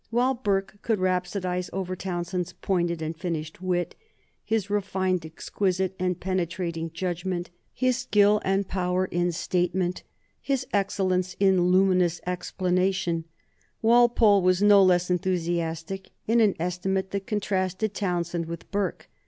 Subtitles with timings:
[0.09, 3.93] While Burke could rhapsodize over Townshend's pointed and finished wit,
[4.43, 10.01] his refined, exquisite, and penetrating judgment, his skill and power in statement,
[10.41, 13.25] his excellence in luminous explanation,
[13.83, 19.07] Walpole was no less enthusiastic in an estimate that contrasted Townshend with Burke.